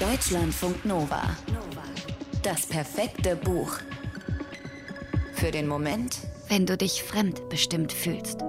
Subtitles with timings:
[0.00, 1.22] Deutschlandfunk Nova.
[2.42, 3.78] Das perfekte Buch.
[5.34, 8.40] Für den Moment, wenn du dich fremdbestimmt fühlst.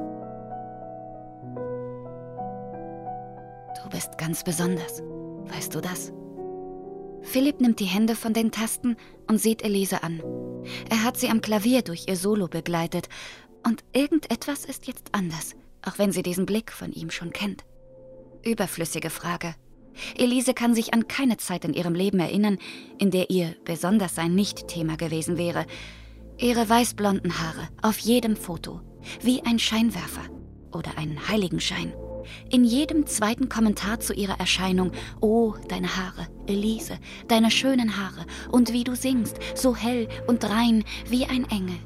[3.83, 5.03] Du bist ganz besonders.
[5.53, 6.11] Weißt du das?
[7.21, 10.23] Philipp nimmt die Hände von den Tasten und sieht Elise an.
[10.89, 13.07] Er hat sie am Klavier durch ihr Solo begleitet.
[13.63, 17.65] Und irgendetwas ist jetzt anders, auch wenn sie diesen Blick von ihm schon kennt.
[18.43, 19.53] Überflüssige Frage.
[20.17, 22.57] Elise kann sich an keine Zeit in ihrem Leben erinnern,
[22.97, 25.65] in der ihr Besonderssein nicht Thema gewesen wäre.
[26.37, 28.81] Ihre weißblonden Haare auf jedem Foto,
[29.21, 30.23] wie ein Scheinwerfer
[30.71, 31.93] oder ein Heiligenschein.
[32.49, 34.91] In jedem zweiten Kommentar zu ihrer Erscheinung,
[35.21, 40.83] oh, deine Haare, Elise, deine schönen Haare, und wie du singst, so hell und rein
[41.07, 41.77] wie ein Engel.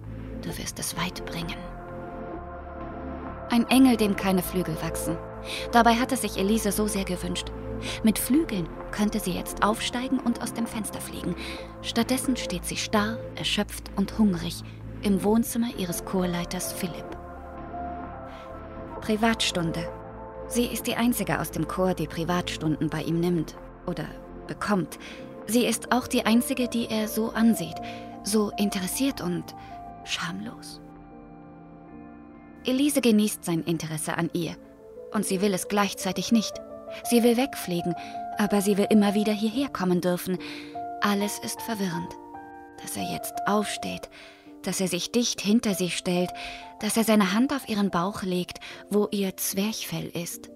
[0.42, 1.58] Du wirst es weit bringen.
[3.50, 5.18] Ein Engel, dem keine Flügel wachsen.
[5.72, 7.52] Dabei hatte sich Elise so sehr gewünscht.
[8.04, 11.36] Mit Flügeln könnte sie jetzt aufsteigen und aus dem Fenster fliegen.
[11.82, 14.64] Stattdessen steht sie starr, erschöpft und hungrig
[15.02, 17.18] im Wohnzimmer ihres Chorleiters Philipp.
[19.02, 19.88] Privatstunde.
[20.48, 24.06] Sie ist die einzige aus dem Chor, die Privatstunden bei ihm nimmt oder
[24.48, 25.00] bekommt.
[25.48, 27.76] Sie ist auch die einzige, die er so ansieht,
[28.24, 29.56] so interessiert und
[30.04, 30.82] schamlos.
[32.66, 34.56] Elise genießt sein Interesse an ihr
[35.14, 36.54] und sie will es gleichzeitig nicht.
[37.04, 37.96] Sie will wegfliegen,
[38.38, 40.38] aber sie will immer wieder hierher kommen dürfen.
[41.02, 42.14] Alles ist verwirrend.
[42.82, 44.10] Dass er jetzt aufsteht,
[44.64, 46.32] dass er sich dicht hinter sie stellt,
[46.80, 48.60] dass er seine Hand auf ihren Bauch legt,
[48.90, 50.50] wo ihr Zwerchfell ist.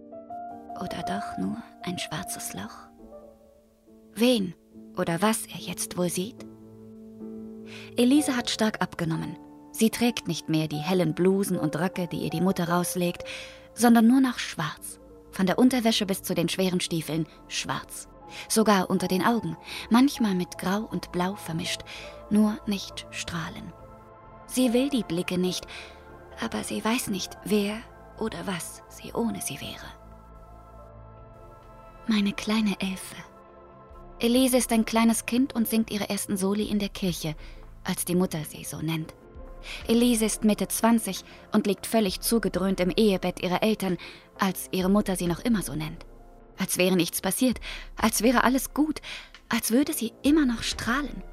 [0.79, 2.87] Oder doch nur ein schwarzes Loch?
[4.15, 4.53] Wen
[4.97, 6.45] oder was er jetzt wohl sieht?
[7.97, 9.37] Elise hat stark abgenommen.
[9.71, 13.23] Sie trägt nicht mehr die hellen Blusen und Röcke, die ihr die Mutter rauslegt,
[13.73, 14.99] sondern nur noch schwarz.
[15.33, 18.07] Von der Unterwäsche bis zu den schweren Stiefeln schwarz.
[18.47, 19.57] Sogar unter den Augen,
[19.89, 21.81] manchmal mit Grau und Blau vermischt,
[22.29, 23.73] nur nicht strahlen.
[24.47, 25.65] Sie will die Blicke nicht,
[26.39, 27.77] aber sie weiß nicht, wer
[28.19, 29.85] oder was sie ohne sie wäre.
[32.07, 33.15] Meine kleine Elfe.
[34.19, 37.35] Elise ist ein kleines Kind und singt ihre ersten Soli in der Kirche,
[37.83, 39.13] als die Mutter sie so nennt.
[39.87, 43.97] Elise ist Mitte 20 und liegt völlig zugedröhnt im Ehebett ihrer Eltern,
[44.39, 46.05] als ihre Mutter sie noch immer so nennt.
[46.57, 47.59] Als wäre nichts passiert,
[47.95, 49.01] als wäre alles gut,
[49.49, 51.23] als würde sie immer noch strahlen.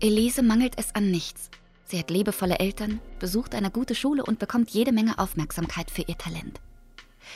[0.00, 1.50] Elise mangelt es an nichts.
[1.84, 6.18] Sie hat liebevolle Eltern, besucht eine gute Schule und bekommt jede Menge Aufmerksamkeit für ihr
[6.18, 6.60] Talent.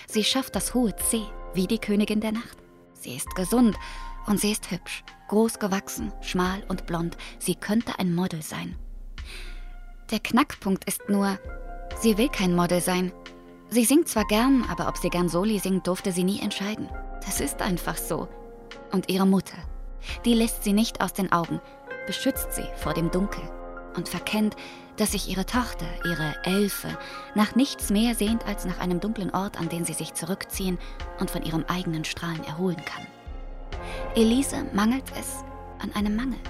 [0.07, 1.23] Sie schafft das hohe C,
[1.55, 2.59] wie die Königin der Nacht.
[2.95, 3.77] Sie ist gesund
[4.27, 7.17] und sie ist hübsch, groß gewachsen, schmal und blond.
[7.39, 8.77] Sie könnte ein Model sein.
[10.11, 11.39] Der Knackpunkt ist nur,
[12.01, 13.13] sie will kein Model sein.
[13.69, 16.89] Sie singt zwar gern, aber ob sie gern Soli singt, durfte sie nie entscheiden.
[17.25, 18.29] Das ist einfach so.
[18.91, 19.57] Und ihre Mutter,
[20.25, 21.61] die lässt sie nicht aus den Augen,
[22.09, 23.45] beschützt sie vor dem Dunkel
[23.95, 24.57] und verkennt,
[24.97, 26.89] dass sich ihre Tochter, ihre Elfe,
[27.37, 30.79] nach nichts mehr sehnt als nach einem dunklen Ort, an den sie sich zurückziehen
[31.21, 33.07] und von ihrem eigenen Strahlen erholen kann.
[34.17, 35.45] Elise mangelt es
[35.81, 36.41] an einem Mangel.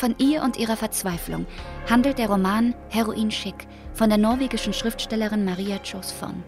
[0.00, 1.44] Von ihr und ihrer Verzweiflung
[1.86, 6.42] handelt der Roman Heroin Schick von der norwegischen Schriftstellerin Maria Josfon.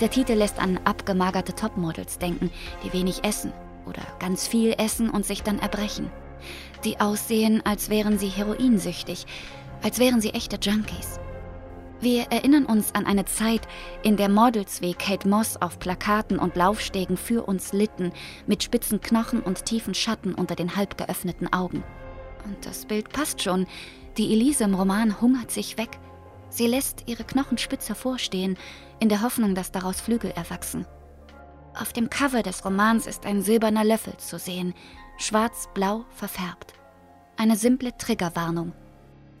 [0.00, 2.50] Der Titel lässt an abgemagerte Topmodels denken,
[2.82, 3.52] die wenig essen
[3.86, 6.10] oder ganz viel essen und sich dann erbrechen.
[6.82, 9.24] Die aussehen, als wären sie heroinsüchtig,
[9.84, 11.20] als wären sie echte Junkies.
[12.00, 13.68] Wir erinnern uns an eine Zeit,
[14.02, 18.10] in der Models wie Kate Moss auf Plakaten und Laufstegen für uns litten,
[18.48, 21.84] mit spitzen Knochen und tiefen Schatten unter den halb geöffneten Augen.
[22.44, 23.66] Und das Bild passt schon.
[24.16, 25.98] Die Elise im Roman hungert sich weg.
[26.48, 28.56] Sie lässt ihre Knochen spitz hervorstehen,
[28.98, 30.86] in der Hoffnung, dass daraus Flügel erwachsen.
[31.74, 34.74] Auf dem Cover des Romans ist ein silberner Löffel zu sehen,
[35.18, 36.74] schwarz-blau verfärbt.
[37.36, 38.72] Eine simple Triggerwarnung.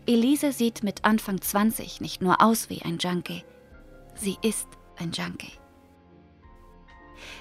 [0.06, 3.44] Elise sieht mit Anfang 20 nicht nur aus wie ein Junkie.
[4.14, 5.52] Sie ist ein Junkie.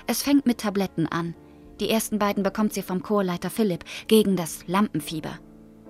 [0.07, 1.35] Es fängt mit Tabletten an.
[1.79, 5.39] Die ersten beiden bekommt sie vom Chorleiter Philipp gegen das Lampenfieber.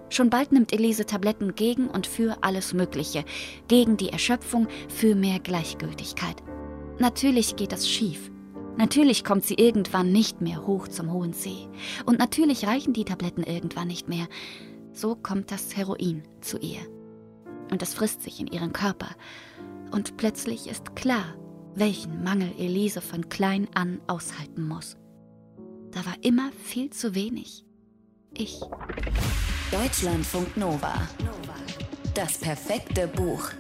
[0.10, 3.24] Schon bald nimmt Elise Tabletten gegen und für alles Mögliche,
[3.68, 6.44] gegen die Erschöpfung, für mehr Gleichgültigkeit.
[6.98, 8.32] Natürlich geht das schief.
[8.78, 11.68] Natürlich kommt sie irgendwann nicht mehr hoch zum hohen See.
[12.06, 14.28] Und natürlich reichen die Tabletten irgendwann nicht mehr.
[14.94, 16.80] So kommt das Heroin zu ihr.
[17.72, 19.10] Und es frisst sich in ihren Körper.
[19.92, 21.36] Und plötzlich ist klar,
[21.76, 24.98] welchen Mangel Elise von klein an aushalten muss.
[25.92, 27.66] Da war immer viel zu wenig.
[28.34, 28.60] Ich.
[29.72, 30.96] Deutschlandfunk Nova.
[32.16, 33.52] Das perfekte Buch.